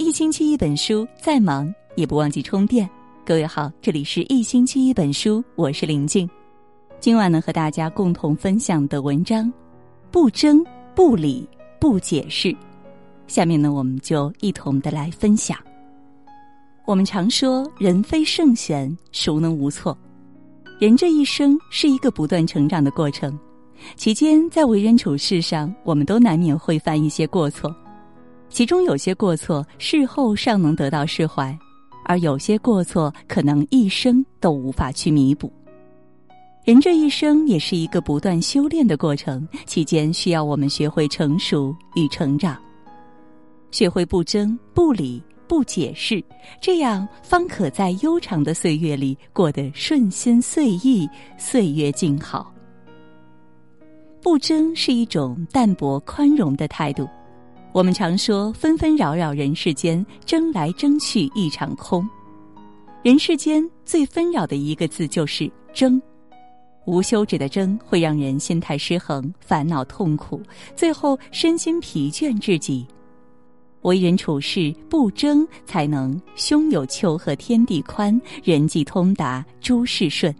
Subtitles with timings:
[0.00, 2.88] 一星期一本书，再忙也不忘记充电。
[3.22, 6.26] 各位好，这里是一星期一本书，我是林静。
[7.00, 9.52] 今晚呢，和大家共同分享的文章：
[10.10, 11.46] 不争、不理、
[11.78, 12.56] 不解释。
[13.26, 15.54] 下面呢，我们就一同的来分享。
[16.86, 19.94] 我们常说，人非圣贤，孰能无错？
[20.78, 23.38] 人这一生是一个不断成长的过程，
[23.96, 27.70] 期间在为人处事上，我们都难免会犯一些过错。
[28.50, 31.56] 其中有些过错事后尚能得到释怀，
[32.04, 35.50] 而有些过错可能一生都无法去弥补。
[36.64, 42.60] 人这一生也是一个不断修炼的过程，期间需要我们学会成熟与成长，
[43.70, 46.22] 学会不争、不理、不解释，
[46.60, 52.52] 这样方可在悠长的岁月里过得顺心随意，岁月静好。
[54.22, 57.08] 不争是一种淡泊宽容的态度。
[57.72, 62.06] 我们常说，纷纷扰扰人世间，争来争去一场空。
[63.04, 66.02] 人世间最纷扰的一个字就是争，
[66.84, 70.42] 无休止的争会让人心态失衡、烦恼痛苦，
[70.74, 72.84] 最后身心疲倦至极。
[73.82, 80.34] 为人处事不争，才能胸有丘壑天地宽，人际通达诸事顺。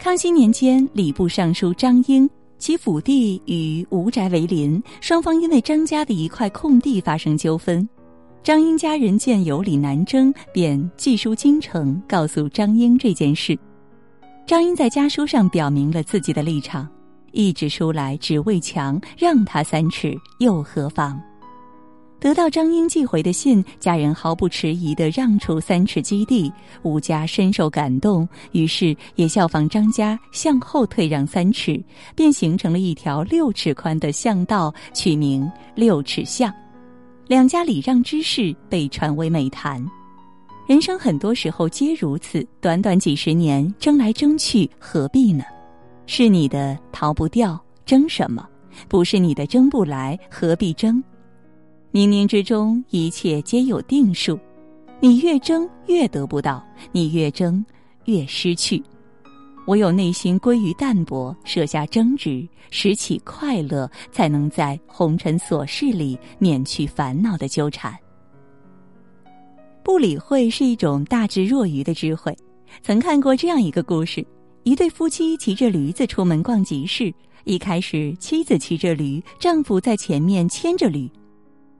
[0.00, 2.30] 康熙年间，礼部尚书张英。
[2.62, 7.88] 其府地与吴宅为邻，双方因为张家的一块空地发生纠纷。
[8.40, 13.58] 张英家人见有理难争，便寄书京城，告诉张英这件事。
[14.46, 16.88] 张英在家书上表明了自己的立场：
[17.32, 21.20] 一纸书来只为强，让他三尺又何妨？
[22.22, 31.82] 得到张英寄回的信，家人毫不迟疑地让出三尺基地，吴家深受感动，于是也效仿张家向后退让三尺，
[32.14, 36.54] 便形成了一条六尺宽的巷道，取名六尺巷。
[37.26, 39.84] 两家礼让之事被传为美谈。
[40.68, 45.42] 人生很多时候皆如此，短短几十年争来争去，何必呢？
[46.06, 48.48] 是你的逃不掉，争什么？
[48.88, 51.02] 不是你的争不来，何必争？
[51.92, 54.40] 冥冥之中，一切皆有定数。
[54.98, 57.62] 你越争越得不到，你越争
[58.06, 58.82] 越失去。
[59.66, 67.94] 唯有内心归于淡泊，舍下争执，拾起快乐，才能在红尘琐事里免去烦恼的纠缠。
[69.82, 72.34] 不理会是一种大智若愚的智慧。
[72.82, 74.24] 曾看过这样一个故事：
[74.62, 77.12] 一对夫妻骑着驴子出门逛集市，
[77.44, 81.06] 一开始妻子骑着驴，丈夫在前面牵着驴。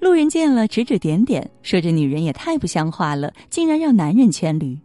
[0.00, 4.76] 路人见了，指指点点，说：“这女人也太不像话了，竟然让男人牵驴。”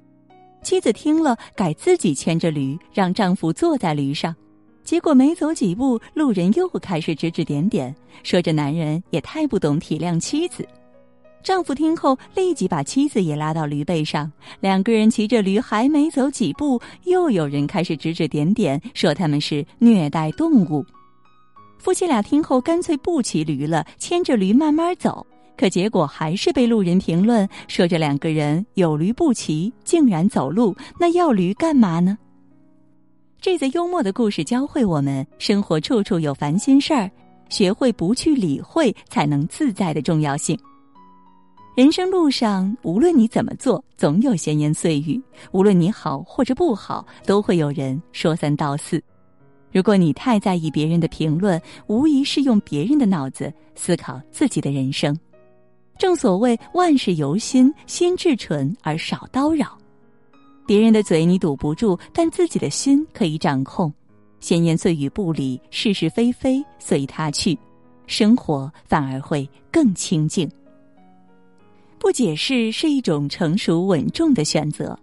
[0.62, 4.36] 妻子听了，改自己牵着驴，让丈夫坐在驴上。
[4.84, 10.68] 结果没走几步，路人又开始指指点点，说：“这男人也太不懂体谅妻子。”
[11.42, 20.84] 丈夫听后，立即把妻子也拉到驴背上，两个人骑着驴，还没走几步，又有人开始指指点点，说他们是虐待动物。
[21.78, 25.26] 夫妻俩听后，干脆不骑驴了，牵着驴慢慢走。
[25.58, 32.18] 可结果还是被路人评论说：“这两个人有驴不骑，竟然走路，那要驴干嘛呢？”
[33.40, 37.10] 这则幽默的故事教会我们：生活处处有烦心事儿，
[37.48, 40.60] 学会不去理会，才能自在的重要性。
[41.78, 45.22] 人生路上，无论你怎么做，总有闲言碎语；
[45.52, 49.02] 无论你好或者不好，都会有人说三道四。
[49.76, 55.14] 如果你太在意别人的评论，无疑是用别人的脑子思考自己的人生。
[55.98, 59.78] 正所谓万事由心，心至纯而少叨扰。
[60.66, 63.94] 别人的嘴你堵不住，但自己的心可以掌控。
[64.40, 67.58] 闲言碎语不理，是是非非随他去，
[68.08, 70.50] 生活反而会更清静。
[72.00, 74.98] 不解释是一种成熟稳重的选择。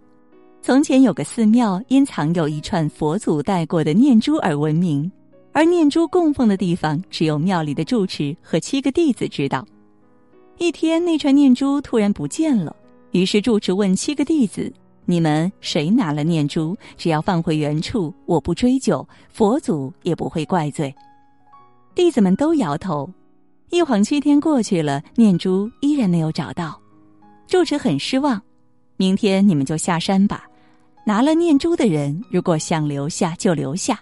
[0.65, 5.11] 从前有个寺庙，因藏有一串佛祖带过的念珠而闻名，
[5.51, 9.67] 而念珠供奉的地方只有庙里的住持和七个弟子知道。
[10.57, 12.73] 一天，那串念珠突然不见了，
[13.11, 14.71] 于是住持问七个弟子
[15.03, 16.77] ：“你们谁拿了念珠？
[16.95, 20.95] 只要放回原处，我不追究，佛祖也不会怪罪。”
[21.93, 23.09] 弟子们都摇头。
[23.69, 26.79] 一晃七天过去了，念珠依然没有找到，
[27.47, 28.41] 住持很失望。
[28.95, 30.45] 明天你们就下山吧。
[31.05, 33.99] 拿了念珠的人，如果想留下就留下。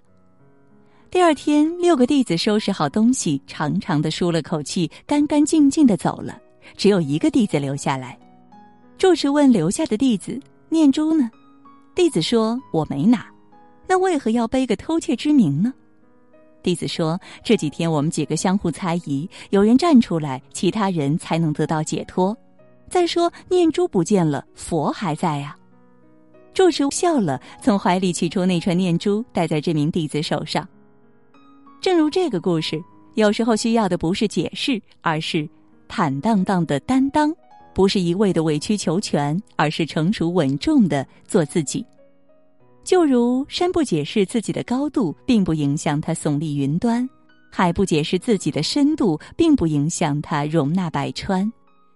[1.09, 6.39] 第二天，六个弟子收拾好东西，长长的舒了口气，干干净净的走了。
[6.77, 8.17] 只有一个弟子留下来。
[8.97, 10.39] 住持问留下的弟子
[10.69, 11.29] ：“念珠呢？”
[11.95, 13.25] 弟子说：“我没拿。”
[13.89, 15.73] 那为何要背个偷窃之名呢？
[16.63, 22.37] 弟子说：“这几天我们几个相互猜疑，有人站出来，其他人才能得到解脱。
[22.89, 25.57] 再说念珠不见了，佛还在呀。
[26.53, 30.67] 住持笑了，从怀里取出那串念珠，戴在这名弟子手上。
[31.79, 32.81] 正如这个故事，
[33.15, 35.47] 有时候需要的不是解释，而是
[35.87, 37.31] 坦荡荡的担当；
[37.73, 41.85] 不是一味的委曲求全，而是成熟稳重的做自己。
[42.83, 47.07] 就如山不解释自己的高度，并不影响它耸立云端；
[47.49, 51.49] 海不解释自己的深度，并不影响它容纳百川；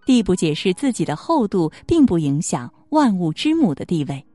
[0.06, 4.26] 地不解释自己的厚度，并不影响万物之母的地位。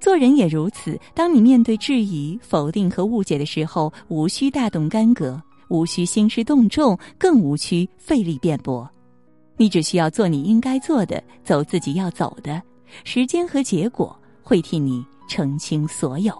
[0.00, 0.98] 做人也如此。
[1.14, 8.88] 当你面对质疑、否定和误解的时候，无需大动干戈，无需兴师动众，更无需费力辩驳。
[9.56, 12.60] 你只需要做你应该做的，走自己要走的。
[13.04, 16.34] 时间和结果会替你澄清所有。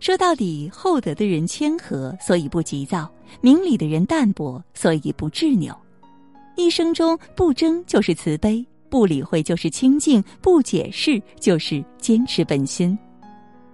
[0.00, 3.08] 说到底，厚德的人谦和，所以不急躁；
[3.40, 5.76] 明理的人淡泊，所以不执拗。
[6.56, 8.64] 一生中不争就是慈悲。
[8.90, 12.98] 不理会就是清净，不解释就是坚持本心。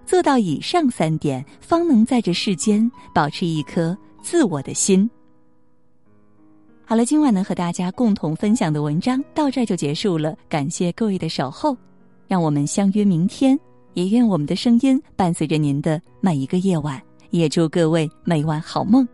[0.05, 5.09] 做到以上三点，方能在这世间保持一颗自我的心。
[6.85, 11.75] 好了，今晚能和大家共同分享的文章到这儿就结束了，感谢各位的守候，
[12.27, 13.59] 让我们相约明天。
[13.95, 19.07] 也愿我们的声音伴随着您的每一个夜晚，也祝各位每晚好梦，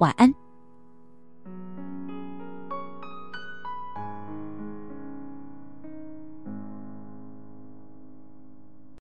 [0.00, 0.43] 晚安。